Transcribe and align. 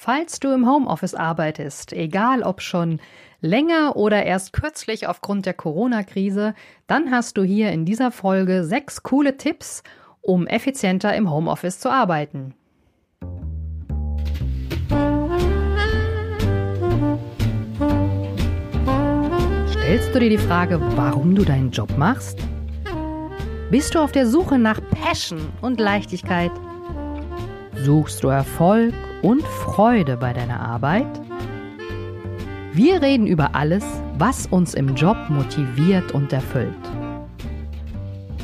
Falls 0.00 0.38
du 0.38 0.52
im 0.54 0.64
Homeoffice 0.64 1.16
arbeitest, 1.16 1.92
egal 1.92 2.44
ob 2.44 2.62
schon 2.62 3.00
länger 3.40 3.96
oder 3.96 4.24
erst 4.24 4.52
kürzlich 4.52 5.08
aufgrund 5.08 5.44
der 5.44 5.54
Corona-Krise, 5.54 6.54
dann 6.86 7.10
hast 7.10 7.36
du 7.36 7.42
hier 7.42 7.72
in 7.72 7.84
dieser 7.84 8.12
Folge 8.12 8.62
sechs 8.62 9.02
coole 9.02 9.38
Tipps, 9.38 9.82
um 10.20 10.46
effizienter 10.46 11.16
im 11.16 11.28
Homeoffice 11.28 11.80
zu 11.80 11.90
arbeiten. 11.90 12.54
Stellst 19.68 20.14
du 20.14 20.20
dir 20.20 20.30
die 20.30 20.38
Frage, 20.38 20.80
warum 20.94 21.34
du 21.34 21.42
deinen 21.42 21.72
Job 21.72 21.98
machst? 21.98 22.38
Bist 23.72 23.96
du 23.96 23.98
auf 23.98 24.12
der 24.12 24.28
Suche 24.28 24.60
nach 24.60 24.80
Passion 25.02 25.40
und 25.60 25.80
Leichtigkeit? 25.80 26.52
Suchst 27.76 28.22
du 28.24 28.28
Erfolg 28.28 28.94
und 29.22 29.42
Freude 29.42 30.16
bei 30.16 30.32
deiner 30.32 30.60
Arbeit? 30.60 31.06
Wir 32.72 33.00
reden 33.02 33.26
über 33.26 33.54
alles, 33.54 33.84
was 34.18 34.46
uns 34.46 34.74
im 34.74 34.94
Job 34.94 35.16
motiviert 35.28 36.12
und 36.12 36.32
erfüllt. 36.32 36.74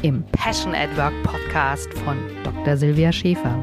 Im 0.03 0.23
Passion 0.33 0.75
at 0.75 0.97
Work 0.97 1.15
Podcast 1.23 1.93
von 2.05 2.17
Dr. 2.45 2.77
Silvia 2.77 3.11
Schäfer. 3.13 3.59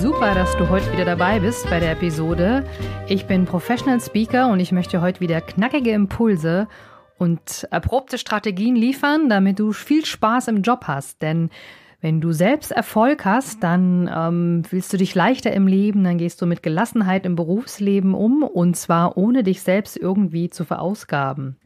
Super, 0.00 0.34
dass 0.34 0.56
du 0.56 0.70
heute 0.70 0.90
wieder 0.94 1.04
dabei 1.04 1.40
bist 1.40 1.68
bei 1.68 1.78
der 1.78 1.92
Episode. 1.92 2.64
Ich 3.06 3.26
bin 3.26 3.44
Professional 3.44 4.00
Speaker 4.00 4.50
und 4.50 4.58
ich 4.58 4.72
möchte 4.72 5.02
heute 5.02 5.20
wieder 5.20 5.42
knackige 5.42 5.90
Impulse 5.90 6.68
und 7.18 7.68
erprobte 7.70 8.16
Strategien 8.16 8.76
liefern, 8.76 9.28
damit 9.28 9.58
du 9.58 9.72
viel 9.72 10.06
Spaß 10.06 10.48
im 10.48 10.62
Job 10.62 10.84
hast. 10.84 11.20
Denn 11.20 11.50
wenn 12.00 12.22
du 12.22 12.32
selbst 12.32 12.72
Erfolg 12.72 13.26
hast, 13.26 13.62
dann 13.62 14.10
ähm, 14.10 14.64
fühlst 14.64 14.90
du 14.90 14.96
dich 14.96 15.14
leichter 15.14 15.52
im 15.52 15.66
Leben, 15.66 16.02
dann 16.02 16.16
gehst 16.16 16.40
du 16.40 16.46
mit 16.46 16.62
Gelassenheit 16.62 17.26
im 17.26 17.36
Berufsleben 17.36 18.14
um 18.14 18.42
und 18.42 18.78
zwar 18.78 19.18
ohne 19.18 19.42
dich 19.42 19.60
selbst 19.60 19.98
irgendwie 19.98 20.48
zu 20.48 20.64
verausgaben. 20.64 21.58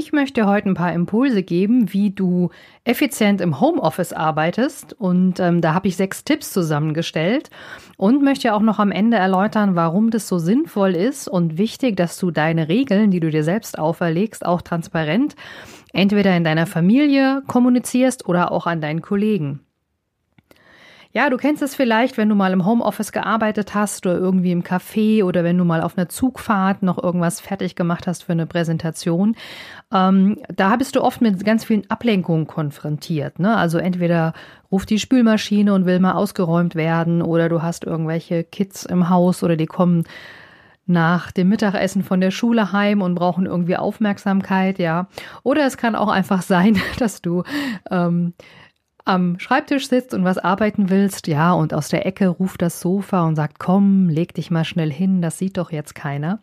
Ich 0.00 0.12
möchte 0.12 0.46
heute 0.46 0.68
ein 0.68 0.74
paar 0.74 0.92
Impulse 0.92 1.42
geben, 1.42 1.92
wie 1.92 2.10
du 2.10 2.50
effizient 2.84 3.40
im 3.40 3.60
Homeoffice 3.60 4.12
arbeitest. 4.12 4.92
Und 4.92 5.40
ähm, 5.40 5.60
da 5.60 5.74
habe 5.74 5.88
ich 5.88 5.96
sechs 5.96 6.22
Tipps 6.22 6.52
zusammengestellt 6.52 7.50
und 7.96 8.22
möchte 8.22 8.54
auch 8.54 8.60
noch 8.60 8.78
am 8.78 8.92
Ende 8.92 9.16
erläutern, 9.16 9.74
warum 9.74 10.10
das 10.10 10.28
so 10.28 10.38
sinnvoll 10.38 10.94
ist 10.94 11.26
und 11.26 11.58
wichtig, 11.58 11.96
dass 11.96 12.16
du 12.16 12.30
deine 12.30 12.68
Regeln, 12.68 13.10
die 13.10 13.18
du 13.18 13.28
dir 13.28 13.42
selbst 13.42 13.76
auferlegst, 13.76 14.46
auch 14.46 14.62
transparent 14.62 15.34
entweder 15.92 16.36
in 16.36 16.44
deiner 16.44 16.66
Familie 16.66 17.42
kommunizierst 17.48 18.28
oder 18.28 18.52
auch 18.52 18.68
an 18.68 18.80
deinen 18.80 19.02
Kollegen. 19.02 19.62
Ja, 21.12 21.30
du 21.30 21.38
kennst 21.38 21.62
es 21.62 21.74
vielleicht, 21.74 22.18
wenn 22.18 22.28
du 22.28 22.34
mal 22.34 22.52
im 22.52 22.66
Homeoffice 22.66 23.12
gearbeitet 23.12 23.74
hast 23.74 24.04
oder 24.04 24.16
irgendwie 24.16 24.52
im 24.52 24.62
Café 24.62 25.24
oder 25.24 25.42
wenn 25.42 25.56
du 25.56 25.64
mal 25.64 25.80
auf 25.80 25.96
einer 25.96 26.10
Zugfahrt 26.10 26.82
noch 26.82 27.02
irgendwas 27.02 27.40
fertig 27.40 27.76
gemacht 27.76 28.06
hast 28.06 28.24
für 28.24 28.32
eine 28.32 28.46
Präsentation. 28.46 29.34
Ähm, 29.90 30.38
da 30.54 30.76
bist 30.76 30.96
du 30.96 31.02
oft 31.02 31.22
mit 31.22 31.42
ganz 31.46 31.64
vielen 31.64 31.90
Ablenkungen 31.90 32.46
konfrontiert. 32.46 33.38
Ne? 33.38 33.56
Also 33.56 33.78
entweder 33.78 34.34
ruft 34.70 34.90
die 34.90 34.98
Spülmaschine 34.98 35.72
und 35.72 35.86
will 35.86 35.98
mal 35.98 36.12
ausgeräumt 36.12 36.74
werden 36.74 37.22
oder 37.22 37.48
du 37.48 37.62
hast 37.62 37.84
irgendwelche 37.84 38.44
Kids 38.44 38.84
im 38.84 39.08
Haus 39.08 39.42
oder 39.42 39.56
die 39.56 39.66
kommen 39.66 40.04
nach 40.88 41.32
dem 41.32 41.48
Mittagessen 41.48 42.02
von 42.02 42.20
der 42.20 42.30
Schule 42.30 42.72
heim 42.72 43.00
und 43.00 43.14
brauchen 43.14 43.46
irgendwie 43.46 43.76
Aufmerksamkeit, 43.76 44.78
ja. 44.78 45.08
Oder 45.42 45.66
es 45.66 45.76
kann 45.78 45.94
auch 45.94 46.08
einfach 46.08 46.42
sein, 46.42 46.78
dass 46.98 47.22
du 47.22 47.44
ähm, 47.90 48.34
am 49.08 49.38
Schreibtisch 49.38 49.88
sitzt 49.88 50.14
und 50.14 50.24
was 50.24 50.38
arbeiten 50.38 50.90
willst, 50.90 51.26
ja, 51.26 51.52
und 51.52 51.72
aus 51.72 51.88
der 51.88 52.06
Ecke 52.06 52.28
ruft 52.28 52.62
das 52.62 52.80
Sofa 52.80 53.26
und 53.26 53.36
sagt, 53.36 53.58
komm, 53.58 54.08
leg 54.08 54.34
dich 54.34 54.50
mal 54.50 54.64
schnell 54.64 54.92
hin, 54.92 55.22
das 55.22 55.38
sieht 55.38 55.56
doch 55.56 55.72
jetzt 55.72 55.94
keiner. 55.94 56.40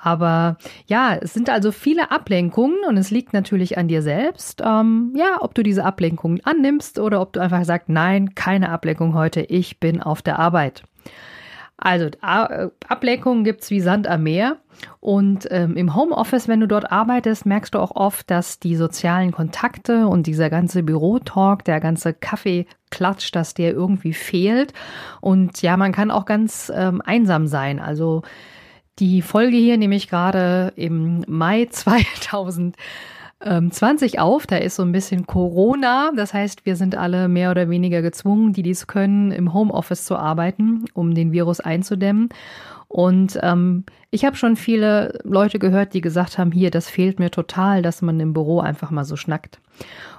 Aber 0.00 0.56
ja, 0.86 1.16
es 1.16 1.34
sind 1.34 1.50
also 1.50 1.72
viele 1.72 2.10
Ablenkungen 2.10 2.76
und 2.88 2.96
es 2.96 3.10
liegt 3.10 3.32
natürlich 3.32 3.76
an 3.76 3.88
dir 3.88 4.02
selbst, 4.02 4.62
ähm, 4.64 5.12
ja, 5.16 5.38
ob 5.40 5.54
du 5.54 5.62
diese 5.62 5.84
Ablenkungen 5.84 6.40
annimmst 6.44 6.98
oder 6.98 7.20
ob 7.20 7.32
du 7.32 7.40
einfach 7.40 7.64
sagst, 7.64 7.88
nein, 7.88 8.34
keine 8.34 8.70
Ablenkung 8.70 9.14
heute, 9.14 9.40
ich 9.40 9.80
bin 9.80 10.00
auf 10.00 10.22
der 10.22 10.38
Arbeit. 10.38 10.84
Also 11.78 12.08
Ablenkungen 12.20 13.44
gibt's 13.44 13.70
wie 13.70 13.80
Sand 13.80 14.06
am 14.06 14.22
Meer. 14.22 14.56
Und 15.00 15.46
ähm, 15.50 15.76
im 15.76 15.94
Homeoffice, 15.94 16.48
wenn 16.48 16.60
du 16.60 16.68
dort 16.68 16.90
arbeitest, 16.90 17.46
merkst 17.46 17.74
du 17.74 17.78
auch 17.78 17.94
oft, 17.94 18.30
dass 18.30 18.58
die 18.58 18.76
sozialen 18.76 19.32
Kontakte 19.32 20.06
und 20.06 20.26
dieser 20.26 20.50
ganze 20.50 20.82
Bürotalk, 20.82 21.64
der 21.64 21.80
ganze 21.80 22.14
Kaffeeklatsch, 22.14 23.30
dass 23.32 23.54
der 23.54 23.72
irgendwie 23.72 24.14
fehlt. 24.14 24.72
Und 25.20 25.60
ja, 25.62 25.76
man 25.76 25.92
kann 25.92 26.10
auch 26.10 26.24
ganz 26.24 26.72
ähm, 26.74 27.02
einsam 27.04 27.46
sein. 27.46 27.78
Also 27.78 28.22
die 28.98 29.20
Folge 29.20 29.56
hier 29.56 29.76
nehme 29.76 29.96
ich 29.96 30.08
gerade 30.08 30.72
im 30.76 31.24
Mai 31.26 31.66
2000. 31.70 32.76
20 33.42 34.18
auf. 34.18 34.46
Da 34.46 34.56
ist 34.56 34.76
so 34.76 34.82
ein 34.82 34.92
bisschen 34.92 35.26
Corona. 35.26 36.10
Das 36.16 36.32
heißt, 36.32 36.64
wir 36.64 36.76
sind 36.76 36.96
alle 36.96 37.28
mehr 37.28 37.50
oder 37.50 37.68
weniger 37.68 38.02
gezwungen, 38.02 38.52
die 38.52 38.62
dies 38.62 38.86
können, 38.86 39.30
im 39.30 39.52
Homeoffice 39.52 40.04
zu 40.04 40.16
arbeiten, 40.16 40.84
um 40.94 41.14
den 41.14 41.32
Virus 41.32 41.60
einzudämmen. 41.60 42.30
Und 42.88 43.38
ähm, 43.42 43.84
ich 44.10 44.24
habe 44.24 44.36
schon 44.36 44.56
viele 44.56 45.18
Leute 45.24 45.58
gehört, 45.58 45.92
die 45.92 46.00
gesagt 46.00 46.38
haben, 46.38 46.52
hier, 46.52 46.70
das 46.70 46.88
fehlt 46.88 47.18
mir 47.18 47.30
total, 47.30 47.82
dass 47.82 48.00
man 48.00 48.20
im 48.20 48.32
Büro 48.32 48.60
einfach 48.60 48.90
mal 48.90 49.04
so 49.04 49.16
schnackt. 49.16 49.60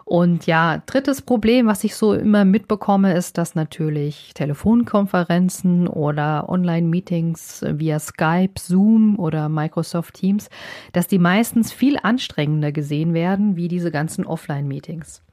Und 0.05 0.45
ja, 0.45 0.81
drittes 0.85 1.21
Problem, 1.21 1.67
was 1.67 1.83
ich 1.83 1.95
so 1.95 2.13
immer 2.13 2.45
mitbekomme, 2.45 3.13
ist, 3.13 3.37
dass 3.37 3.55
natürlich 3.55 4.31
Telefonkonferenzen 4.35 5.87
oder 5.87 6.47
Online-Meetings 6.47 7.65
via 7.67 7.99
Skype, 7.99 8.53
Zoom 8.57 9.19
oder 9.19 9.49
Microsoft 9.49 10.13
Teams, 10.13 10.49
dass 10.93 11.07
die 11.07 11.19
meistens 11.19 11.73
viel 11.73 11.97
anstrengender 12.01 12.71
gesehen 12.71 13.13
werden 13.13 13.57
wie 13.57 13.67
diese 13.67 13.91
ganzen 13.91 14.25
Offline-Meetings. 14.25 15.23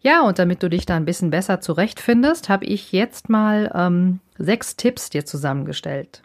Ja, 0.00 0.22
und 0.22 0.38
damit 0.38 0.62
du 0.62 0.70
dich 0.70 0.86
da 0.86 0.96
ein 0.96 1.04
bisschen 1.04 1.30
besser 1.30 1.60
zurechtfindest, 1.60 2.48
habe 2.48 2.64
ich 2.64 2.92
jetzt 2.92 3.28
mal 3.28 3.70
ähm, 3.74 4.20
sechs 4.36 4.76
Tipps 4.76 5.10
dir 5.10 5.24
zusammengestellt. 5.26 6.22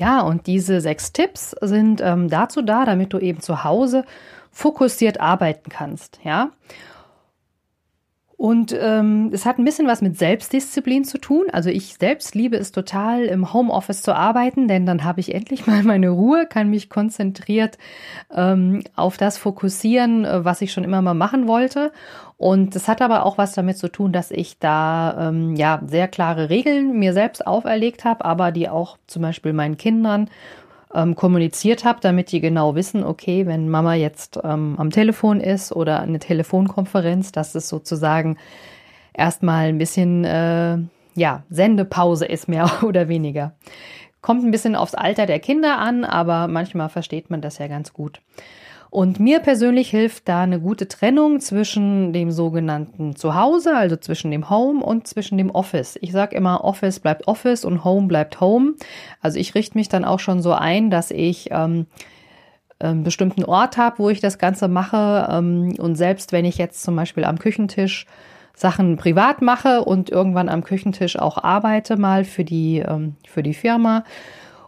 Ja, 0.00 0.22
und 0.22 0.46
diese 0.46 0.80
sechs 0.80 1.12
Tipps 1.12 1.54
sind 1.60 2.00
ähm, 2.00 2.30
dazu 2.30 2.62
da, 2.62 2.86
damit 2.86 3.12
du 3.12 3.18
eben 3.18 3.40
zu 3.40 3.64
Hause 3.64 4.06
fokussiert 4.50 5.20
arbeiten 5.20 5.68
kannst, 5.68 6.20
ja. 6.24 6.52
Und 8.40 8.74
ähm, 8.74 9.28
es 9.34 9.44
hat 9.44 9.58
ein 9.58 9.66
bisschen 9.66 9.86
was 9.86 10.00
mit 10.00 10.16
Selbstdisziplin 10.16 11.04
zu 11.04 11.18
tun. 11.18 11.48
Also 11.52 11.68
ich 11.68 11.96
selbst 12.00 12.34
liebe 12.34 12.56
es 12.56 12.72
total, 12.72 13.24
im 13.24 13.52
Homeoffice 13.52 14.00
zu 14.00 14.16
arbeiten, 14.16 14.66
denn 14.66 14.86
dann 14.86 15.04
habe 15.04 15.20
ich 15.20 15.34
endlich 15.34 15.66
mal 15.66 15.82
meine 15.82 16.08
Ruhe, 16.08 16.46
kann 16.46 16.70
mich 16.70 16.88
konzentriert 16.88 17.76
ähm, 18.34 18.82
auf 18.96 19.18
das 19.18 19.36
fokussieren, 19.36 20.24
äh, 20.24 20.42
was 20.42 20.62
ich 20.62 20.72
schon 20.72 20.84
immer 20.84 21.02
mal 21.02 21.12
machen 21.12 21.48
wollte. 21.48 21.92
Und 22.38 22.74
es 22.74 22.88
hat 22.88 23.02
aber 23.02 23.26
auch 23.26 23.36
was 23.36 23.52
damit 23.52 23.76
zu 23.76 23.88
tun, 23.88 24.10
dass 24.10 24.30
ich 24.30 24.58
da 24.58 25.28
ähm, 25.28 25.54
ja 25.54 25.82
sehr 25.84 26.08
klare 26.08 26.48
Regeln 26.48 26.98
mir 26.98 27.12
selbst 27.12 27.46
auferlegt 27.46 28.06
habe, 28.06 28.24
aber 28.24 28.52
die 28.52 28.70
auch 28.70 28.96
zum 29.06 29.20
Beispiel 29.20 29.52
meinen 29.52 29.76
Kindern 29.76 30.30
ähm, 30.94 31.14
kommuniziert 31.14 31.84
habe, 31.84 32.00
damit 32.00 32.32
die 32.32 32.40
genau 32.40 32.74
wissen, 32.74 33.04
okay, 33.04 33.46
wenn 33.46 33.68
Mama 33.68 33.94
jetzt 33.94 34.38
ähm, 34.42 34.74
am 34.78 34.90
Telefon 34.90 35.40
ist 35.40 35.72
oder 35.72 36.00
eine 36.00 36.18
Telefonkonferenz, 36.18 37.32
dass 37.32 37.54
es 37.54 37.68
sozusagen 37.68 38.36
erstmal 39.12 39.68
ein 39.68 39.78
bisschen, 39.78 40.24
äh, 40.24 40.78
ja, 41.14 41.42
Sendepause 41.50 42.26
ist, 42.26 42.48
mehr 42.48 42.70
oder 42.82 43.08
weniger. 43.08 43.52
Kommt 44.20 44.44
ein 44.44 44.50
bisschen 44.50 44.76
aufs 44.76 44.94
Alter 44.94 45.26
der 45.26 45.40
Kinder 45.40 45.78
an, 45.78 46.04
aber 46.04 46.46
manchmal 46.46 46.88
versteht 46.88 47.30
man 47.30 47.40
das 47.40 47.58
ja 47.58 47.68
ganz 47.68 47.92
gut. 47.92 48.20
Und 48.90 49.20
mir 49.20 49.38
persönlich 49.38 49.88
hilft 49.88 50.28
da 50.28 50.42
eine 50.42 50.60
gute 50.60 50.88
Trennung 50.88 51.38
zwischen 51.38 52.12
dem 52.12 52.32
sogenannten 52.32 53.14
Zuhause, 53.14 53.76
also 53.76 53.96
zwischen 53.96 54.32
dem 54.32 54.50
Home 54.50 54.84
und 54.84 55.06
zwischen 55.06 55.38
dem 55.38 55.50
Office. 55.50 55.96
Ich 56.00 56.10
sage 56.10 56.34
immer, 56.34 56.64
Office 56.64 56.98
bleibt 56.98 57.28
Office 57.28 57.64
und 57.64 57.84
Home 57.84 58.08
bleibt 58.08 58.40
Home. 58.40 58.74
Also 59.20 59.38
ich 59.38 59.54
richte 59.54 59.78
mich 59.78 59.88
dann 59.88 60.04
auch 60.04 60.18
schon 60.18 60.42
so 60.42 60.52
ein, 60.52 60.90
dass 60.90 61.12
ich 61.12 61.50
ähm, 61.52 61.86
einen 62.80 63.04
bestimmten 63.04 63.44
Ort 63.44 63.76
habe, 63.76 64.00
wo 64.00 64.10
ich 64.10 64.20
das 64.20 64.38
Ganze 64.38 64.66
mache. 64.66 65.28
Ähm, 65.30 65.76
und 65.78 65.94
selbst 65.94 66.32
wenn 66.32 66.44
ich 66.44 66.58
jetzt 66.58 66.82
zum 66.82 66.96
Beispiel 66.96 67.24
am 67.24 67.38
Küchentisch 67.38 68.06
Sachen 68.54 68.96
privat 68.96 69.40
mache 69.40 69.84
und 69.84 70.10
irgendwann 70.10 70.48
am 70.48 70.64
Küchentisch 70.64 71.16
auch 71.16 71.38
arbeite 71.38 71.96
mal 71.96 72.24
für 72.24 72.44
die, 72.44 72.80
ähm, 72.80 73.14
für 73.24 73.44
die 73.44 73.54
Firma 73.54 74.04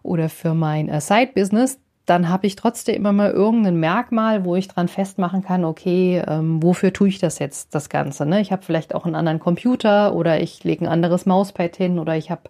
oder 0.04 0.28
für 0.28 0.54
mein 0.54 0.88
äh, 0.88 1.00
Side-Business, 1.00 1.80
dann 2.06 2.28
habe 2.28 2.46
ich 2.46 2.56
trotzdem 2.56 2.96
immer 2.96 3.12
mal 3.12 3.30
irgendein 3.30 3.76
Merkmal, 3.76 4.44
wo 4.44 4.56
ich 4.56 4.66
dran 4.66 4.88
festmachen 4.88 5.42
kann, 5.42 5.64
okay, 5.64 6.22
ähm, 6.26 6.62
wofür 6.62 6.92
tue 6.92 7.08
ich 7.08 7.18
das 7.18 7.38
jetzt, 7.38 7.74
das 7.74 7.88
Ganze? 7.88 8.26
Ne? 8.26 8.40
Ich 8.40 8.50
habe 8.50 8.62
vielleicht 8.62 8.94
auch 8.94 9.04
einen 9.04 9.14
anderen 9.14 9.38
Computer 9.38 10.14
oder 10.14 10.40
ich 10.40 10.64
lege 10.64 10.84
ein 10.84 10.88
anderes 10.88 11.26
Mauspad 11.26 11.76
hin 11.76 11.98
oder 11.98 12.16
ich 12.16 12.30
habe, 12.30 12.42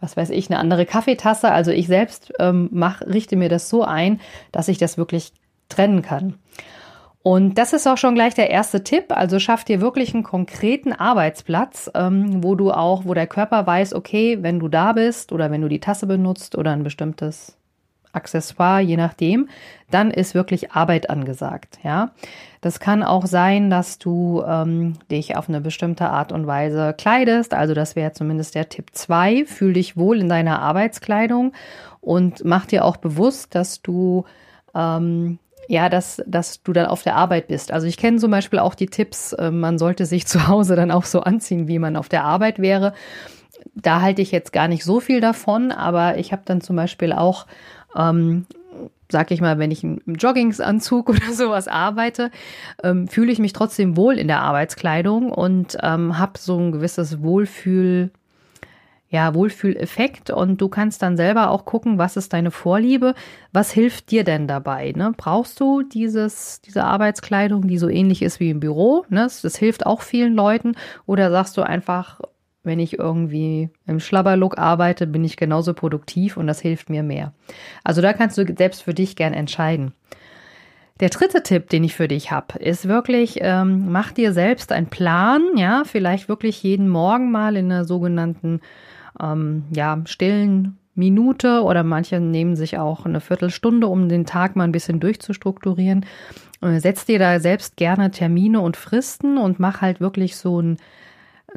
was 0.00 0.16
weiß 0.16 0.30
ich, 0.30 0.50
eine 0.50 0.60
andere 0.60 0.86
Kaffeetasse. 0.86 1.50
Also 1.50 1.72
ich 1.72 1.88
selbst 1.88 2.32
ähm, 2.38 2.68
mach, 2.70 3.00
richte 3.02 3.34
mir 3.34 3.48
das 3.48 3.68
so 3.68 3.82
ein, 3.82 4.20
dass 4.52 4.68
ich 4.68 4.78
das 4.78 4.96
wirklich 4.98 5.32
trennen 5.68 6.02
kann. 6.02 6.34
Und 7.24 7.58
das 7.58 7.72
ist 7.72 7.88
auch 7.88 7.98
schon 7.98 8.14
gleich 8.14 8.34
der 8.34 8.50
erste 8.50 8.84
Tipp. 8.84 9.06
Also 9.08 9.40
schaff 9.40 9.64
dir 9.64 9.80
wirklich 9.80 10.14
einen 10.14 10.22
konkreten 10.22 10.92
Arbeitsplatz, 10.92 11.90
ähm, 11.92 12.44
wo 12.44 12.54
du 12.54 12.70
auch, 12.70 13.04
wo 13.04 13.14
der 13.14 13.26
Körper 13.26 13.66
weiß, 13.66 13.94
okay, 13.94 14.38
wenn 14.42 14.60
du 14.60 14.68
da 14.68 14.92
bist 14.92 15.32
oder 15.32 15.50
wenn 15.50 15.62
du 15.62 15.68
die 15.68 15.80
Tasse 15.80 16.06
benutzt 16.06 16.56
oder 16.56 16.70
ein 16.70 16.84
bestimmtes 16.84 17.56
Accessoire, 18.16 18.80
je 18.80 18.96
nachdem, 18.96 19.48
dann 19.90 20.10
ist 20.10 20.34
wirklich 20.34 20.72
Arbeit 20.72 21.10
angesagt. 21.10 21.78
Ja, 21.84 22.10
das 22.60 22.80
kann 22.80 23.02
auch 23.02 23.26
sein, 23.26 23.70
dass 23.70 23.98
du 23.98 24.42
ähm, 24.46 24.94
dich 25.10 25.36
auf 25.36 25.48
eine 25.48 25.60
bestimmte 25.60 26.08
Art 26.08 26.32
und 26.32 26.46
Weise 26.46 26.94
kleidest. 26.96 27.54
Also 27.54 27.74
das 27.74 27.94
wäre 27.94 28.12
zumindest 28.12 28.54
der 28.54 28.68
Tipp 28.68 28.90
2. 28.92 29.44
Fühl 29.46 29.74
dich 29.74 29.96
wohl 29.96 30.20
in 30.20 30.28
deiner 30.28 30.60
Arbeitskleidung 30.60 31.52
und 32.00 32.44
mach 32.44 32.66
dir 32.66 32.84
auch 32.84 32.96
bewusst, 32.96 33.54
dass 33.54 33.82
du 33.82 34.24
ähm, 34.74 35.38
ja, 35.68 35.88
dass, 35.88 36.22
dass 36.26 36.62
du 36.62 36.72
dann 36.72 36.86
auf 36.86 37.02
der 37.02 37.16
Arbeit 37.16 37.48
bist. 37.48 37.72
Also 37.72 37.86
ich 37.86 37.96
kenne 37.96 38.18
zum 38.18 38.30
Beispiel 38.30 38.58
auch 38.58 38.74
die 38.74 38.86
Tipps, 38.86 39.32
äh, 39.32 39.50
man 39.50 39.78
sollte 39.78 40.06
sich 40.06 40.26
zu 40.26 40.46
Hause 40.48 40.76
dann 40.76 40.90
auch 40.90 41.04
so 41.04 41.20
anziehen, 41.20 41.68
wie 41.68 41.78
man 41.78 41.96
auf 41.96 42.08
der 42.08 42.24
Arbeit 42.24 42.58
wäre. 42.58 42.92
Da 43.74 44.00
halte 44.00 44.22
ich 44.22 44.30
jetzt 44.32 44.52
gar 44.52 44.68
nicht 44.68 44.84
so 44.84 45.00
viel 45.00 45.20
davon, 45.20 45.72
aber 45.72 46.18
ich 46.18 46.32
habe 46.32 46.42
dann 46.44 46.60
zum 46.60 46.76
Beispiel 46.76 47.12
auch 47.12 47.46
ähm, 47.96 48.46
sag 49.10 49.30
ich 49.30 49.40
mal, 49.40 49.58
wenn 49.58 49.70
ich 49.70 49.84
im 49.84 50.00
Joggingsanzug 50.06 51.08
oder 51.10 51.32
sowas 51.32 51.68
arbeite, 51.68 52.30
ähm, 52.82 53.08
fühle 53.08 53.32
ich 53.32 53.38
mich 53.38 53.52
trotzdem 53.52 53.96
wohl 53.96 54.18
in 54.18 54.28
der 54.28 54.40
Arbeitskleidung 54.40 55.32
und 55.32 55.76
ähm, 55.82 56.18
habe 56.18 56.38
so 56.38 56.58
ein 56.58 56.72
gewisses 56.72 57.22
Wohlfühl, 57.22 58.10
ja, 59.08 59.34
Wohlfühleffekt 59.34 60.30
und 60.30 60.60
du 60.60 60.68
kannst 60.68 61.00
dann 61.00 61.16
selber 61.16 61.50
auch 61.50 61.64
gucken, 61.64 61.96
was 61.96 62.16
ist 62.16 62.32
deine 62.32 62.50
Vorliebe, 62.50 63.14
was 63.52 63.70
hilft 63.70 64.10
dir 64.10 64.24
denn 64.24 64.48
dabei? 64.48 64.92
Ne? 64.96 65.12
Brauchst 65.16 65.60
du 65.60 65.82
dieses, 65.82 66.60
diese 66.62 66.82
Arbeitskleidung, 66.82 67.68
die 67.68 67.78
so 67.78 67.88
ähnlich 67.88 68.22
ist 68.22 68.40
wie 68.40 68.50
im 68.50 68.58
Büro? 68.58 69.04
Ne? 69.08 69.20
Das, 69.20 69.42
das 69.42 69.56
hilft 69.56 69.86
auch 69.86 70.02
vielen 70.02 70.34
Leuten 70.34 70.74
oder 71.06 71.30
sagst 71.30 71.56
du 71.56 71.62
einfach, 71.62 72.20
wenn 72.66 72.80
ich 72.80 72.98
irgendwie 72.98 73.70
im 73.86 74.00
Schlabberlook 74.00 74.58
arbeite, 74.58 75.06
bin 75.06 75.24
ich 75.24 75.36
genauso 75.36 75.72
produktiv 75.72 76.36
und 76.36 76.46
das 76.46 76.60
hilft 76.60 76.90
mir 76.90 77.02
mehr. 77.02 77.32
Also 77.84 78.02
da 78.02 78.12
kannst 78.12 78.36
du 78.36 78.44
selbst 78.56 78.82
für 78.82 78.92
dich 78.92 79.16
gern 79.16 79.32
entscheiden. 79.32 79.92
Der 81.00 81.10
dritte 81.10 81.42
Tipp, 81.42 81.68
den 81.68 81.84
ich 81.84 81.94
für 81.94 82.08
dich 82.08 82.30
habe, 82.30 82.58
ist 82.58 82.88
wirklich, 82.88 83.38
ähm, 83.42 83.92
mach 83.92 84.12
dir 84.12 84.32
selbst 84.32 84.72
einen 84.72 84.86
Plan, 84.86 85.42
ja, 85.56 85.82
vielleicht 85.84 86.28
wirklich 86.28 86.62
jeden 86.62 86.88
Morgen 86.88 87.30
mal 87.30 87.56
in 87.56 87.70
einer 87.70 87.84
sogenannten, 87.84 88.60
ähm, 89.20 89.64
ja, 89.70 90.00
stillen 90.06 90.78
Minute 90.94 91.62
oder 91.62 91.82
manche 91.82 92.18
nehmen 92.18 92.56
sich 92.56 92.78
auch 92.78 93.04
eine 93.04 93.20
Viertelstunde, 93.20 93.86
um 93.86 94.08
den 94.08 94.24
Tag 94.24 94.56
mal 94.56 94.64
ein 94.64 94.72
bisschen 94.72 94.98
durchzustrukturieren. 94.98 96.06
Äh, 96.62 96.80
setz 96.80 97.04
dir 97.04 97.18
da 97.18 97.38
selbst 97.40 97.76
gerne 97.76 98.10
Termine 98.10 98.60
und 98.60 98.78
Fristen 98.78 99.36
und 99.36 99.60
mach 99.60 99.82
halt 99.82 100.00
wirklich 100.00 100.36
so 100.36 100.60
ein 100.62 100.78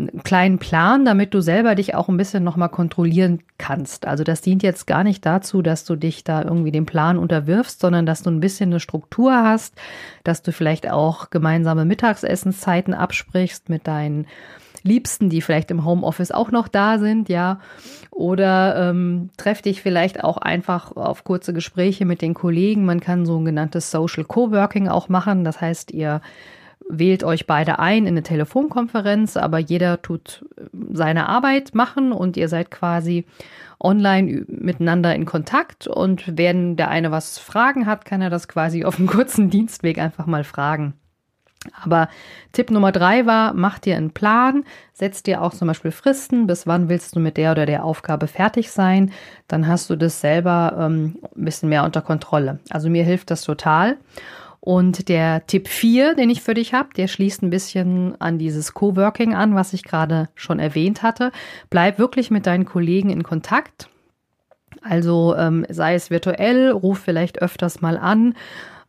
einen 0.08 0.24
kleinen 0.24 0.60
Plan, 0.60 1.06
damit 1.06 1.34
du 1.34 1.42
selber 1.42 1.76
dich 1.76 1.96
auch 1.96 2.10
ein 2.10 2.18
bisschen 2.18 2.44
nochmal 2.44 2.70
kontrollieren 2.70 3.42
kannst. 3.58 4.08
Also 4.08 4.24
das 4.24 4.42
dient 4.42 4.64
jetzt 4.64 4.88
gar 4.88 5.04
nicht 5.04 5.26
dazu, 5.26 5.62
dass 5.62 5.86
du 5.86 5.96
dich 5.96 6.24
da 6.24 6.42
irgendwie 6.42 6.72
dem 6.72 6.86
Plan 6.86 7.18
unterwirfst, 7.18 7.80
sondern 7.80 8.06
dass 8.06 8.24
du 8.24 8.30
ein 8.30 8.40
bisschen 8.40 8.72
eine 8.72 8.80
Struktur 8.80 9.34
hast, 9.34 9.76
dass 10.24 10.42
du 10.42 10.52
vielleicht 10.52 10.90
auch 10.90 11.30
gemeinsame 11.30 11.86
Mittagsessenszeiten 11.86 12.94
absprichst 12.94 13.70
mit 13.70 13.88
deinen 13.88 14.26
Liebsten, 14.84 15.30
die 15.30 15.42
vielleicht 15.42 15.72
im 15.72 15.84
Homeoffice 15.86 16.32
auch 16.32 16.52
noch 16.52 16.68
da 16.68 17.00
sind, 17.00 17.30
ja. 17.30 17.60
Oder 18.12 18.90
ähm, 18.90 19.30
treff 19.38 19.62
dich 19.62 19.82
vielleicht 19.82 20.24
auch 20.24 20.38
einfach 20.38 20.96
auf 20.96 21.24
kurze 21.24 21.54
Gespräche 21.54 22.06
mit 22.06 22.22
den 22.22 22.34
Kollegen. 22.34 22.86
Man 22.86 23.00
kann 23.00 23.26
so 23.26 23.38
ein 23.38 23.46
genanntes 23.46 23.92
Social 23.92 24.24
Coworking 24.24 24.88
auch 24.88 25.10
machen. 25.10 25.44
Das 25.44 25.62
heißt, 25.62 25.92
ihr 25.92 26.22
wählt 26.90 27.24
euch 27.24 27.46
beide 27.48 27.80
ein 27.80 28.04
in 28.04 28.10
eine 28.10 28.24
Telefonkonferenz, 28.24 29.38
aber 29.38 29.60
jeder 29.60 30.02
tut 30.02 30.46
äh, 30.58 30.64
seine 30.92 31.30
Arbeit 31.30 31.76
machen 31.76 32.12
und 32.12 32.36
ihr 32.36 32.50
seid 32.50 32.72
quasi 32.72 33.26
online 33.80 34.44
miteinander 34.48 35.16
in 35.16 35.26
Kontakt 35.26 35.88
und 35.88 36.38
wenn 36.38 36.76
der 36.76 36.90
eine 36.90 37.12
was 37.12 37.38
Fragen 37.38 37.86
hat, 37.86 38.04
kann 38.04 38.22
er 38.22 38.30
das 38.30 38.48
quasi 38.48 38.84
auf 38.84 38.98
einem 38.98 39.08
kurzen 39.08 39.50
Dienstweg 39.52 40.00
einfach 40.00 40.26
mal 40.26 40.44
fragen. 40.44 40.96
Aber 41.82 42.08
Tipp 42.54 42.72
Nummer 42.72 42.92
drei 42.92 43.26
war, 43.26 43.54
mach 43.54 43.80
dir 43.80 43.98
einen 43.98 44.12
Plan, 44.12 44.64
setz 44.94 45.24
dir 45.24 45.42
auch 45.42 45.54
zum 45.54 45.68
Beispiel 45.68 45.92
Fristen, 45.92 46.48
bis 46.48 46.68
wann 46.68 46.88
willst 46.88 47.16
du 47.16 47.20
mit 47.20 47.36
der 47.36 47.52
oder 47.52 47.66
der 47.66 47.84
Aufgabe 47.84 48.28
fertig 48.28 48.72
sein, 48.72 49.12
dann 49.48 49.68
hast 49.68 49.90
du 49.90 49.98
das 49.98 50.22
selber 50.22 50.78
ähm, 50.80 51.18
ein 51.36 51.46
bisschen 51.46 51.70
mehr 51.70 51.84
unter 51.84 52.02
Kontrolle. 52.02 52.60
Also 52.70 52.90
mir 52.90 53.04
hilft 53.04 53.30
das 53.30 53.44
total. 53.44 53.98
Und 54.62 55.08
der 55.08 55.46
Tipp 55.48 55.68
4, 55.68 56.16
den 56.16 56.30
ich 56.30 56.42
für 56.42 56.54
dich 56.54 56.74
habe, 56.74 56.90
der 56.96 57.08
schließt 57.08 57.44
ein 57.44 57.50
bisschen 57.50 58.20
an 58.20 58.38
dieses 58.38 58.74
Coworking 58.74 59.34
an, 59.34 59.56
was 59.56 59.74
ich 59.74 59.84
gerade 59.84 60.30
schon 60.36 60.60
erwähnt 60.60 61.02
hatte. 61.02 61.32
Bleib 61.70 61.98
wirklich 61.98 62.30
mit 62.30 62.46
deinen 62.46 62.66
Kollegen 62.66 63.10
in 63.10 63.24
Kontakt. 63.24 63.90
Also 64.82 65.36
ähm, 65.38 65.66
sei 65.70 65.96
es 65.96 66.10
virtuell, 66.10 66.72
ruf 66.72 67.00
vielleicht 67.00 67.42
öfters 67.42 67.82
mal 67.82 67.98
an, 67.98 68.36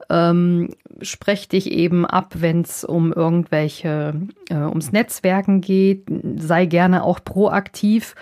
ähm, 0.08 0.70
sprech 1.02 1.48
dich 1.48 1.70
eben 1.70 2.04
ab, 2.04 2.34
wenn 2.38 2.62
es 2.62 2.84
um 2.84 3.12
irgendwelche, 3.12 4.14
äh, 4.48 4.56
ums 4.56 4.92
Netzwerken 4.92 5.60
geht, 5.60 6.04
sei 6.36 6.66
gerne 6.66 7.04
auch 7.04 7.20
proaktiv 7.24 8.14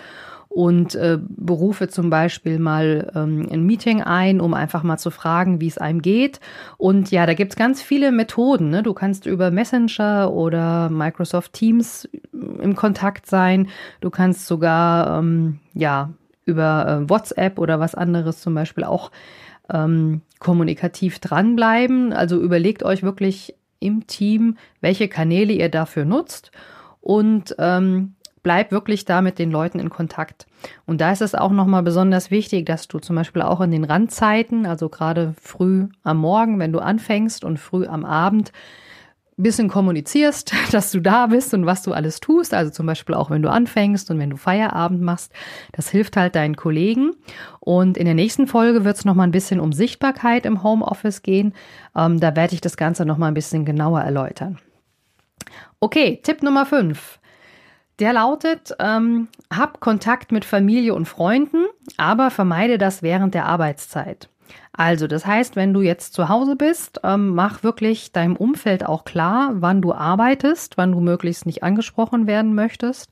und 0.59 0.93
äh, 0.95 1.17
berufe 1.21 1.87
zum 1.87 2.09
Beispiel 2.09 2.59
mal 2.59 3.09
ähm, 3.15 3.47
ein 3.49 3.65
Meeting 3.65 4.01
ein, 4.03 4.41
um 4.41 4.53
einfach 4.53 4.83
mal 4.83 4.97
zu 4.97 5.09
fragen, 5.09 5.61
wie 5.61 5.67
es 5.67 5.77
einem 5.77 6.01
geht. 6.01 6.41
Und 6.77 7.11
ja, 7.11 7.25
da 7.25 7.33
gibt's 7.33 7.55
ganz 7.55 7.81
viele 7.81 8.11
Methoden. 8.11 8.69
Ne? 8.69 8.83
Du 8.83 8.93
kannst 8.93 9.25
über 9.25 9.51
Messenger 9.51 10.33
oder 10.33 10.89
Microsoft 10.89 11.53
Teams 11.53 12.09
im 12.33 12.75
Kontakt 12.75 13.25
sein. 13.25 13.69
Du 14.01 14.09
kannst 14.09 14.47
sogar 14.47 15.19
ähm, 15.19 15.59
ja 15.73 16.09
über 16.43 17.03
äh, 17.05 17.09
WhatsApp 17.09 17.57
oder 17.57 17.79
was 17.79 17.95
anderes 17.95 18.41
zum 18.41 18.53
Beispiel 18.53 18.83
auch 18.83 19.11
ähm, 19.69 20.19
kommunikativ 20.39 21.19
dranbleiben. 21.19 22.11
Also 22.11 22.37
überlegt 22.37 22.83
euch 22.83 23.01
wirklich 23.01 23.55
im 23.79 24.07
Team, 24.07 24.57
welche 24.81 25.07
Kanäle 25.07 25.53
ihr 25.53 25.69
dafür 25.69 26.03
nutzt 26.03 26.51
und 26.99 27.55
ähm, 27.59 28.15
bleib 28.43 28.71
wirklich 28.71 29.05
da 29.05 29.21
mit 29.21 29.39
den 29.39 29.51
Leuten 29.51 29.79
in 29.79 29.89
Kontakt. 29.89 30.47
Und 30.85 31.01
da 31.01 31.11
ist 31.11 31.21
es 31.21 31.35
auch 31.35 31.51
nochmal 31.51 31.83
besonders 31.83 32.31
wichtig, 32.31 32.65
dass 32.65 32.87
du 32.87 32.99
zum 32.99 33.15
Beispiel 33.15 33.41
auch 33.41 33.61
in 33.61 33.71
den 33.71 33.83
Randzeiten, 33.83 34.65
also 34.65 34.89
gerade 34.89 35.33
früh 35.41 35.87
am 36.03 36.17
Morgen, 36.17 36.59
wenn 36.59 36.73
du 36.73 36.79
anfängst 36.79 37.43
und 37.43 37.59
früh 37.59 37.85
am 37.85 38.05
Abend, 38.05 38.51
bisschen 39.41 39.69
kommunizierst, 39.69 40.53
dass 40.71 40.91
du 40.91 40.99
da 40.99 41.27
bist 41.27 41.53
und 41.53 41.65
was 41.65 41.83
du 41.83 41.93
alles 41.93 42.19
tust. 42.19 42.53
Also 42.53 42.71
zum 42.71 42.85
Beispiel 42.85 43.15
auch, 43.15 43.29
wenn 43.29 43.41
du 43.41 43.49
anfängst 43.49 44.11
und 44.11 44.19
wenn 44.19 44.29
du 44.29 44.37
Feierabend 44.37 45.01
machst. 45.01 45.31
Das 45.71 45.89
hilft 45.89 46.17
halt 46.17 46.35
deinen 46.35 46.55
Kollegen. 46.55 47.13
Und 47.59 47.97
in 47.97 48.05
der 48.05 48.15
nächsten 48.15 48.47
Folge 48.47 48.83
wird 48.85 48.97
es 48.97 49.05
nochmal 49.05 49.27
ein 49.27 49.31
bisschen 49.31 49.59
um 49.59 49.71
Sichtbarkeit 49.71 50.45
im 50.45 50.63
Homeoffice 50.63 51.21
gehen. 51.21 51.53
Ähm, 51.95 52.19
da 52.19 52.35
werde 52.35 52.53
ich 52.53 52.61
das 52.61 52.77
Ganze 52.77 53.05
nochmal 53.05 53.31
ein 53.31 53.35
bisschen 53.35 53.65
genauer 53.65 54.01
erläutern. 54.01 54.59
Okay, 55.79 56.19
Tipp 56.21 56.43
Nummer 56.43 56.65
5. 56.65 57.19
Der 57.99 58.13
lautet, 58.13 58.75
ähm, 58.79 59.27
hab 59.51 59.81
Kontakt 59.81 60.31
mit 60.31 60.45
Familie 60.45 60.93
und 60.93 61.05
Freunden, 61.05 61.65
aber 61.97 62.31
vermeide 62.31 62.77
das 62.77 63.03
während 63.03 63.33
der 63.33 63.45
Arbeitszeit. 63.45 64.29
Also, 64.71 65.07
das 65.07 65.25
heißt, 65.25 65.55
wenn 65.55 65.73
du 65.73 65.81
jetzt 65.81 66.13
zu 66.13 66.29
Hause 66.29 66.55
bist, 66.55 67.01
ähm, 67.03 67.35
mach 67.35 67.63
wirklich 67.63 68.13
deinem 68.13 68.37
Umfeld 68.37 68.85
auch 68.85 69.03
klar, 69.03 69.51
wann 69.55 69.81
du 69.81 69.93
arbeitest, 69.93 70.77
wann 70.77 70.93
du 70.93 71.01
möglichst 71.01 71.45
nicht 71.45 71.63
angesprochen 71.63 72.27
werden 72.27 72.55
möchtest 72.55 73.11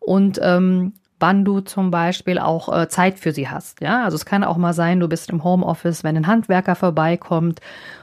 und 0.00 0.40
ähm, 0.42 0.94
wann 1.24 1.42
du 1.42 1.60
zum 1.60 1.90
Beispiel 1.90 2.38
auch 2.38 2.68
äh, 2.68 2.86
Zeit 2.86 3.18
für 3.18 3.32
sie 3.32 3.48
hast. 3.48 3.80
Ja, 3.80 4.04
also 4.04 4.14
es 4.14 4.26
kann 4.26 4.44
auch 4.44 4.58
mal 4.58 4.74
sein, 4.74 5.00
du 5.00 5.08
bist 5.08 5.30
im 5.30 5.42
Homeoffice, 5.42 6.04
wenn 6.04 6.18
ein 6.18 6.26
Handwerker 6.26 6.74
vorbeikommt 6.74 7.62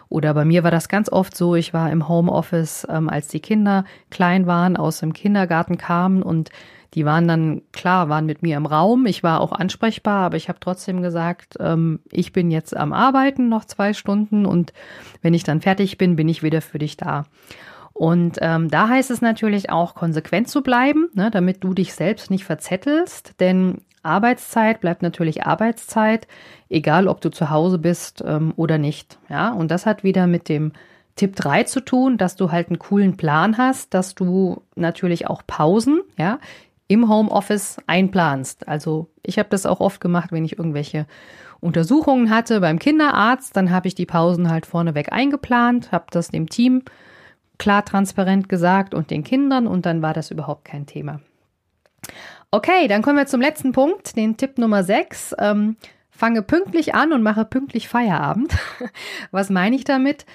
oder 0.09 0.33
bei 0.33 0.43
mir 0.43 0.63
war 0.63 0.71
das 0.71 0.89
ganz 0.89 1.07
oft 1.07 1.37
so, 1.37 1.53
ich 1.53 1.71
war 1.71 1.91
im 1.91 2.07
Homeoffice, 2.09 2.87
ähm, 2.89 3.09
als 3.09 3.27
die 3.27 3.39
Kinder 3.39 3.85
klein 4.09 4.47
waren, 4.47 4.75
aus 4.75 5.01
dem 5.01 5.13
Kindergarten 5.13 5.77
kamen 5.77 6.23
und 6.23 6.49
die 6.95 7.05
waren 7.05 7.27
dann, 7.27 7.61
klar, 7.73 8.09
waren 8.09 8.25
mit 8.25 8.41
mir 8.41 8.57
im 8.57 8.65
Raum. 8.65 9.05
Ich 9.05 9.21
war 9.21 9.39
auch 9.39 9.51
ansprechbar, 9.51 10.25
aber 10.25 10.37
ich 10.37 10.49
habe 10.49 10.59
trotzdem 10.59 11.03
gesagt, 11.03 11.57
ähm, 11.59 11.99
ich 12.11 12.33
bin 12.33 12.49
jetzt 12.49 12.75
am 12.75 12.91
Arbeiten 12.91 13.49
noch 13.49 13.65
zwei 13.65 13.93
Stunden 13.93 14.47
und 14.47 14.73
wenn 15.21 15.35
ich 15.35 15.43
dann 15.43 15.61
fertig 15.61 15.99
bin, 15.99 16.15
bin 16.15 16.27
ich 16.27 16.41
wieder 16.41 16.61
für 16.61 16.79
dich 16.79 16.97
da. 16.97 17.25
Und 18.01 18.39
ähm, 18.41 18.67
da 18.67 18.89
heißt 18.89 19.12
es 19.12 19.22
natürlich 19.22 19.70
auch, 19.70 19.93
konsequent 19.93 20.50
zu 20.50 20.63
bleiben, 20.63 21.12
ne, 21.13 21.29
damit 21.29 21.63
du 21.63 21.75
dich 21.75 21.93
selbst 21.93 22.31
nicht 22.31 22.46
verzettelst, 22.46 23.39
denn 23.39 23.81
Arbeitszeit 24.01 24.81
bleibt 24.81 25.03
natürlich 25.03 25.46
Arbeitszeit, 25.46 26.27
egal 26.67 27.08
ob 27.08 27.22
du 27.22 27.29
zu 27.29 27.51
Hause 27.51 27.77
bist 27.77 28.24
ähm, 28.25 28.53
oder 28.55 28.79
nicht. 28.79 29.20
Ja, 29.29 29.51
und 29.51 29.70
das 29.70 29.86
hat 29.86 30.03
wieder 30.03 30.25
mit 30.25 30.50
dem 30.50 30.72
Tipp 31.15 31.36
3 31.36 31.65
zu 31.65 31.79
tun, 31.79 32.17
dass 32.17 32.36
du 32.36 32.51
halt 32.51 32.70
einen 32.70 32.79
coolen 32.79 33.17
Plan 33.17 33.60
hast, 33.60 33.93
dass 33.93 34.15
du 34.15 34.63
natürlich 34.75 35.27
auch 35.27 35.43
Pausen, 35.46 36.01
ja, 36.17 36.39
im 36.88 37.08
Homeoffice 37.08 37.77
einplanst. 37.86 38.67
Also 38.67 39.12
ich 39.22 39.38
habe 39.38 39.50
das 39.50 39.67
auch 39.67 39.79
oft 39.79 40.01
gemacht, 40.01 40.31
wenn 40.31 40.43
ich 40.43 40.58
irgendwelche 40.58 41.05
Untersuchungen 41.60 42.31
hatte 42.31 42.62
beim 42.62 42.79
Kinderarzt, 42.79 43.55
dann 43.55 43.70
habe 43.70 43.88
ich 43.88 43.93
die 43.93 44.08
Pausen 44.08 44.50
halt 44.50 44.65
vorneweg 44.65 45.13
eingeplant, 45.13 45.91
habe 45.91 46.05
das 46.10 46.29
dem 46.29 46.50
Team 46.50 46.81
klar 47.61 47.85
transparent 47.85 48.49
gesagt 48.49 48.95
und 48.95 49.11
den 49.11 49.23
Kindern 49.23 49.67
und 49.67 49.85
dann 49.85 50.01
war 50.01 50.15
das 50.15 50.31
überhaupt 50.31 50.65
kein 50.65 50.87
Thema. 50.87 51.21
Okay, 52.49 52.87
dann 52.87 53.03
kommen 53.03 53.17
wir 53.17 53.27
zum 53.27 53.39
letzten 53.39 53.71
Punkt, 53.71 54.17
den 54.17 54.35
Tipp 54.35 54.57
Nummer 54.57 54.83
6. 54.83 55.35
Ähm, 55.37 55.77
fange 56.09 56.41
pünktlich 56.41 56.95
an 56.95 57.13
und 57.13 57.21
mache 57.21 57.45
pünktlich 57.45 57.87
Feierabend. 57.87 58.57
Was 59.31 59.51
meine 59.51 59.75
ich 59.75 59.83
damit? 59.83 60.25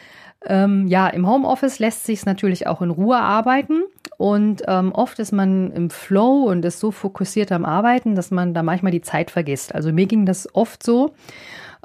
Ähm, 0.44 0.86
ja, 0.86 1.08
im 1.08 1.28
Homeoffice 1.28 1.80
lässt 1.80 2.04
sich 2.04 2.20
es 2.20 2.26
natürlich 2.26 2.68
auch 2.68 2.80
in 2.80 2.90
Ruhe 2.90 3.18
arbeiten 3.18 3.82
und 4.18 4.62
ähm, 4.68 4.92
oft 4.92 5.18
ist 5.18 5.32
man 5.32 5.72
im 5.72 5.90
Flow 5.90 6.44
und 6.44 6.64
ist 6.64 6.78
so 6.78 6.92
fokussiert 6.92 7.50
am 7.50 7.64
Arbeiten, 7.64 8.14
dass 8.14 8.30
man 8.30 8.54
da 8.54 8.62
manchmal 8.62 8.92
die 8.92 9.00
Zeit 9.00 9.32
vergisst. 9.32 9.74
Also 9.74 9.92
mir 9.92 10.06
ging 10.06 10.26
das 10.26 10.54
oft 10.54 10.84
so, 10.84 11.12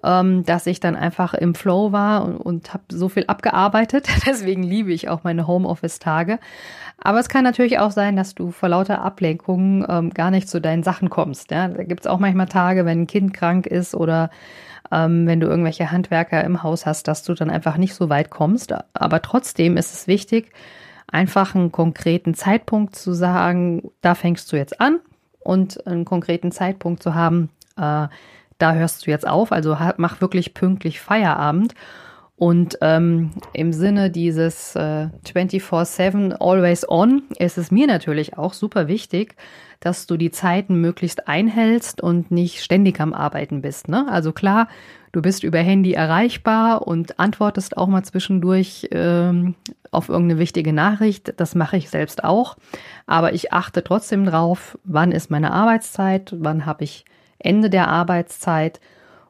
ähm, 0.03 0.43
dass 0.45 0.67
ich 0.67 0.79
dann 0.79 0.95
einfach 0.95 1.33
im 1.33 1.55
Flow 1.55 1.91
war 1.91 2.25
und, 2.25 2.37
und 2.37 2.73
habe 2.73 2.83
so 2.91 3.09
viel 3.09 3.25
abgearbeitet. 3.27 4.07
Deswegen 4.25 4.63
liebe 4.63 4.91
ich 4.91 5.09
auch 5.09 5.23
meine 5.23 5.47
Homeoffice-Tage. 5.47 6.39
Aber 6.97 7.19
es 7.19 7.29
kann 7.29 7.43
natürlich 7.43 7.79
auch 7.79 7.91
sein, 7.91 8.15
dass 8.15 8.35
du 8.35 8.51
vor 8.51 8.69
lauter 8.69 9.01
Ablenkungen 9.01 9.85
ähm, 9.89 10.11
gar 10.11 10.31
nicht 10.31 10.47
zu 10.47 10.61
deinen 10.61 10.83
Sachen 10.83 11.09
kommst. 11.09 11.51
Ja? 11.51 11.67
Da 11.67 11.83
gibt 11.83 12.01
es 12.01 12.07
auch 12.07 12.19
manchmal 12.19 12.47
Tage, 12.47 12.85
wenn 12.85 13.01
ein 13.01 13.07
Kind 13.07 13.33
krank 13.33 13.65
ist 13.65 13.95
oder 13.95 14.29
ähm, 14.91 15.25
wenn 15.25 15.39
du 15.39 15.47
irgendwelche 15.47 15.91
Handwerker 15.91 16.43
im 16.43 16.63
Haus 16.63 16.85
hast, 16.85 17.07
dass 17.07 17.23
du 17.23 17.33
dann 17.33 17.49
einfach 17.49 17.77
nicht 17.77 17.95
so 17.95 18.09
weit 18.09 18.29
kommst. 18.29 18.73
Aber 18.93 19.21
trotzdem 19.21 19.77
ist 19.77 19.93
es 19.93 20.07
wichtig, 20.07 20.51
einfach 21.07 21.55
einen 21.55 21.71
konkreten 21.71 22.33
Zeitpunkt 22.33 22.95
zu 22.95 23.13
sagen, 23.13 23.91
da 24.01 24.15
fängst 24.15 24.51
du 24.51 24.57
jetzt 24.57 24.79
an 24.79 24.99
und 25.39 25.85
einen 25.87 26.05
konkreten 26.05 26.51
Zeitpunkt 26.51 27.03
zu 27.03 27.15
haben, 27.15 27.49
äh, 27.77 28.07
da 28.61 28.73
hörst 28.73 29.05
du 29.05 29.11
jetzt 29.11 29.27
auf. 29.27 29.51
Also 29.51 29.77
mach 29.97 30.21
wirklich 30.21 30.53
pünktlich 30.53 30.99
Feierabend. 30.99 31.73
Und 32.41 32.79
ähm, 32.81 33.29
im 33.53 33.71
Sinne 33.71 34.09
dieses 34.09 34.75
äh, 34.75 35.09
24-7 35.27 36.37
Always 36.39 36.89
On 36.89 37.21
ist 37.37 37.59
es 37.59 37.69
mir 37.69 37.85
natürlich 37.85 38.35
auch 38.35 38.53
super 38.53 38.87
wichtig, 38.87 39.35
dass 39.79 40.07
du 40.07 40.17
die 40.17 40.31
Zeiten 40.31 40.81
möglichst 40.81 41.27
einhältst 41.27 42.01
und 42.01 42.31
nicht 42.31 42.63
ständig 42.63 42.99
am 42.99 43.13
Arbeiten 43.13 43.61
bist. 43.61 43.89
Ne? 43.89 44.07
Also 44.09 44.31
klar, 44.31 44.69
du 45.11 45.21
bist 45.21 45.43
über 45.43 45.59
Handy 45.59 45.93
erreichbar 45.93 46.87
und 46.87 47.19
antwortest 47.19 47.77
auch 47.77 47.87
mal 47.87 48.01
zwischendurch 48.01 48.87
ähm, 48.91 49.53
auf 49.91 50.09
irgendeine 50.09 50.39
wichtige 50.39 50.73
Nachricht. 50.73 51.35
Das 51.37 51.53
mache 51.53 51.77
ich 51.77 51.91
selbst 51.91 52.23
auch. 52.23 52.57
Aber 53.05 53.33
ich 53.33 53.53
achte 53.53 53.83
trotzdem 53.83 54.25
drauf, 54.25 54.79
wann 54.83 55.11
ist 55.11 55.29
meine 55.29 55.51
Arbeitszeit, 55.53 56.33
wann 56.39 56.65
habe 56.65 56.85
ich 56.85 57.05
Ende 57.43 57.69
der 57.69 57.87
Arbeitszeit 57.87 58.79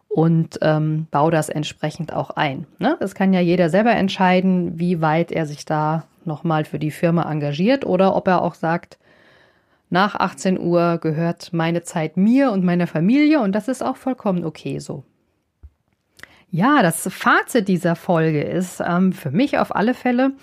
und 0.10 0.60
ähm, 0.62 1.08
baue 1.10 1.32
das 1.32 1.50
entsprechend 1.50 2.14
auch 2.14 2.32
ein. 2.32 2.68
Ne? 2.80 2.98
Das 3.00 3.16
kann 3.16 3.34
ja 3.34 3.40
jeder 3.40 3.70
selber 3.70 3.92
entscheiden, 3.92 4.78
wie 4.78 5.02
weit 5.02 5.32
er 5.32 5.46
sich 5.46 5.66
da 5.66 6.04
nochmal 6.26 6.66
für 6.66 6.80
die 6.80 6.92
Firma 6.92 7.32
engagiert 7.32 7.86
oder 7.86 8.16
ob 8.16 8.28
er 8.28 8.42
auch 8.42 8.54
sagt, 8.54 8.98
nach 9.90 10.16
18 10.16 10.60
Uhr 10.60 11.00
gehört 11.00 11.52
meine 11.52 11.84
Zeit 11.84 12.16
mir 12.16 12.52
und 12.52 12.64
meiner 12.64 12.88
Familie 12.88 13.42
und 13.42 13.54
das 13.54 13.68
ist 13.68 13.82
auch 13.82 13.98
vollkommen 13.98 14.46
okay 14.46 14.80
so. 14.80 15.04
Ja, 16.50 16.82
das 16.82 17.08
Fazit 17.10 17.70
dieser 17.70 17.96
Folge 17.96 18.42
ist 18.42 18.82
ähm, 18.86 19.14
für 19.14 19.32
mich 19.32 19.58
auf 19.58 19.74
alle 19.74 19.94
Fälle, 19.94 20.34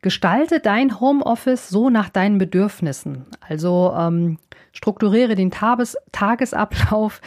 gestalte 0.00 0.60
dein 0.60 0.98
Homeoffice 0.98 1.68
so 1.68 1.90
nach 1.90 2.08
deinen 2.08 2.38
Bedürfnissen. 2.38 3.26
Also 3.46 3.94
ähm, 3.96 4.38
strukturiere 4.78 5.34
den 5.34 5.50
Tages 5.50 5.96
Tagesablauf, 6.12 7.20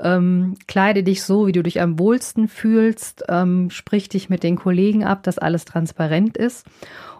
ähm, 0.00 0.54
kleide 0.68 1.02
dich 1.02 1.24
so, 1.24 1.48
wie 1.48 1.52
du 1.52 1.64
dich 1.64 1.80
am 1.80 1.98
wohlsten 1.98 2.46
fühlst, 2.46 3.24
ähm, 3.28 3.70
sprich 3.70 4.08
dich 4.08 4.30
mit 4.30 4.44
den 4.44 4.54
Kollegen 4.54 5.02
ab, 5.02 5.24
dass 5.24 5.36
alles 5.36 5.64
transparent 5.64 6.36
ist. 6.36 6.64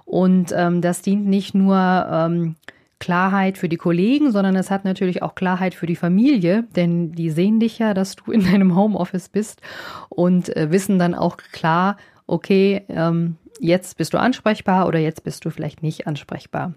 Und 0.04 0.54
ähm, 0.56 0.82
das 0.82 1.02
dient 1.02 1.26
nicht 1.26 1.54
nur 1.54 1.76
ähm, 1.76 2.54
Klarheit 3.00 3.58
für 3.58 3.68
die 3.68 3.76
Kollegen, 3.76 4.30
sondern 4.30 4.54
es 4.54 4.70
hat 4.70 4.84
natürlich 4.84 5.20
auch 5.20 5.34
Klarheit 5.34 5.74
für 5.74 5.86
die 5.86 5.96
Familie, 5.96 6.62
denn 6.76 7.10
die 7.10 7.30
sehen 7.30 7.58
dich 7.58 7.80
ja, 7.80 7.92
dass 7.92 8.14
du 8.14 8.30
in 8.30 8.44
deinem 8.44 8.76
Homeoffice 8.76 9.28
bist 9.28 9.62
und 10.10 10.56
äh, 10.56 10.70
wissen 10.70 11.00
dann 11.00 11.16
auch 11.16 11.38
klar, 11.50 11.96
okay, 12.28 12.84
ähm, 12.88 13.36
jetzt 13.58 13.96
bist 13.96 14.14
du 14.14 14.18
ansprechbar 14.18 14.86
oder 14.86 15.00
jetzt 15.00 15.24
bist 15.24 15.44
du 15.44 15.50
vielleicht 15.50 15.82
nicht 15.82 16.06
ansprechbar. 16.06 16.74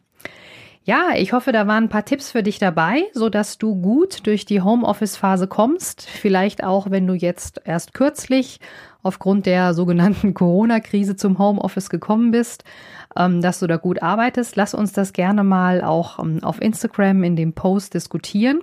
Ja, 0.88 1.14
ich 1.16 1.34
hoffe, 1.34 1.52
da 1.52 1.66
waren 1.66 1.86
ein 1.86 1.90
paar 1.90 2.06
Tipps 2.06 2.30
für 2.30 2.44
dich 2.44 2.60
dabei, 2.60 3.06
so 3.12 3.30
dass 3.30 3.58
du 3.58 3.74
gut 3.76 4.28
durch 4.28 4.46
die 4.46 4.62
Homeoffice-Phase 4.62 5.48
kommst. 5.48 6.04
Vielleicht 6.04 6.64
auch, 6.64 6.92
wenn 6.92 7.08
du 7.08 7.16
jetzt 7.16 7.60
erst 7.66 7.96
kürzlich 7.96 8.60
aufgrund 9.02 9.48
der 9.48 9.74
sogenannten 9.74 10.34
Corona-Krise 10.36 11.16
zum 11.16 11.40
Homeoffice 11.40 11.90
gekommen 11.90 12.30
bist 12.30 12.64
ähm, 13.18 13.42
dass 13.42 13.60
du 13.60 13.68
da 13.68 13.78
gut 13.78 14.02
arbeitest. 14.02 14.56
Lass 14.56 14.74
uns 14.74 14.94
das 14.94 15.14
gerne 15.14 15.44
mal 15.44 15.82
auch 15.84 16.20
ähm, 16.20 16.44
auf 16.44 16.62
Instagram 16.62 17.24
in 17.24 17.36
dem 17.36 17.54
Post 17.54 17.94
diskutieren. 17.94 18.62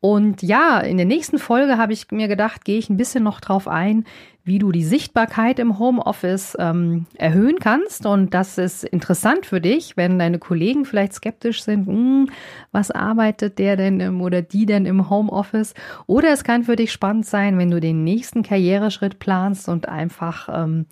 Und 0.00 0.42
ja, 0.42 0.80
in 0.80 0.96
der 0.96 1.04
nächsten 1.04 1.38
Folge 1.38 1.76
habe 1.76 1.92
ich 1.92 2.10
mir 2.10 2.26
gedacht, 2.26 2.64
gehe 2.64 2.78
ich 2.78 2.88
ein 2.88 2.96
bisschen 2.96 3.22
noch 3.22 3.38
drauf 3.40 3.68
ein, 3.68 4.06
wie 4.44 4.58
du 4.58 4.72
die 4.72 4.82
Sichtbarkeit 4.82 5.58
im 5.58 5.78
Homeoffice 5.78 6.56
ähm, 6.58 7.04
erhöhen 7.18 7.58
kannst. 7.58 8.06
Und 8.06 8.32
das 8.32 8.56
ist 8.56 8.84
interessant 8.84 9.44
für 9.44 9.60
dich, 9.60 9.98
wenn 9.98 10.18
deine 10.18 10.38
Kollegen 10.38 10.86
vielleicht 10.86 11.12
skeptisch 11.12 11.62
sind, 11.62 11.86
hm, 11.86 12.30
was 12.72 12.90
arbeitet 12.90 13.58
der 13.58 13.76
denn 13.76 14.00
im, 14.00 14.22
oder 14.22 14.40
die 14.40 14.64
denn 14.64 14.86
im 14.86 15.10
Homeoffice? 15.10 15.74
Oder 16.06 16.30
es 16.32 16.44
kann 16.44 16.64
für 16.64 16.76
dich 16.76 16.92
spannend 16.92 17.26
sein, 17.26 17.58
wenn 17.58 17.70
du 17.70 17.78
den 17.78 18.02
nächsten 18.02 18.42
Karriereschritt 18.42 19.18
planst 19.18 19.68
und 19.68 19.86
einfach 19.86 20.48
ähm, 20.50 20.86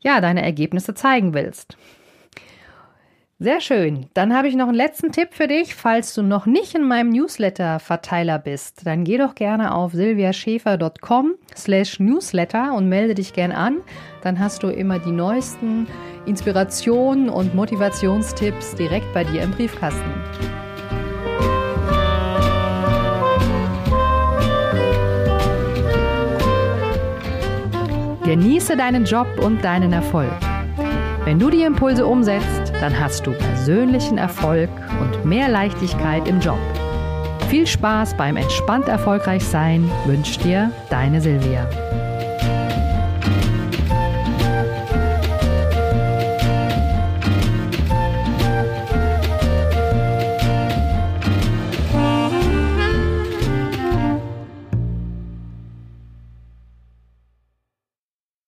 ja 0.00 0.20
deine 0.20 0.42
Ergebnisse 0.42 0.94
zeigen 0.94 1.32
willst. 1.32 1.76
Sehr 3.42 3.60
schön. 3.60 4.06
Dann 4.14 4.36
habe 4.36 4.46
ich 4.46 4.54
noch 4.54 4.68
einen 4.68 4.76
letzten 4.76 5.10
Tipp 5.10 5.30
für 5.32 5.48
dich. 5.48 5.74
Falls 5.74 6.14
du 6.14 6.22
noch 6.22 6.46
nicht 6.46 6.76
in 6.76 6.84
meinem 6.84 7.10
Newsletter-Verteiler 7.10 8.38
bist, 8.38 8.86
dann 8.86 9.02
geh 9.02 9.18
doch 9.18 9.34
gerne 9.34 9.74
auf 9.74 9.94
silviaschäfer.com 9.94 11.32
slash 11.56 11.98
newsletter 11.98 12.72
und 12.72 12.88
melde 12.88 13.16
dich 13.16 13.32
gern 13.32 13.50
an. 13.50 13.78
Dann 14.22 14.38
hast 14.38 14.62
du 14.62 14.68
immer 14.68 15.00
die 15.00 15.10
neuesten 15.10 15.88
Inspirationen 16.24 17.28
und 17.28 17.52
Motivationstipps 17.52 18.76
direkt 18.76 19.12
bei 19.12 19.24
dir 19.24 19.42
im 19.42 19.50
Briefkasten. 19.50 20.12
Genieße 28.22 28.76
deinen 28.76 29.04
Job 29.04 29.26
und 29.40 29.64
deinen 29.64 29.92
Erfolg. 29.92 30.30
Wenn 31.24 31.38
du 31.38 31.50
die 31.50 31.62
Impulse 31.62 32.04
umsetzt, 32.04 32.72
dann 32.80 32.98
hast 32.98 33.26
du 33.26 33.32
persönlichen 33.32 34.18
Erfolg 34.18 34.68
und 35.00 35.24
mehr 35.24 35.48
Leichtigkeit 35.48 36.26
im 36.26 36.40
Job. 36.40 36.58
Viel 37.48 37.64
Spaß 37.64 38.16
beim 38.16 38.36
entspannt 38.36 38.88
erfolgreich 38.88 39.44
sein 39.44 39.88
wünscht 40.04 40.42
dir 40.42 40.72
deine 40.90 41.20
Silvia. 41.20 41.68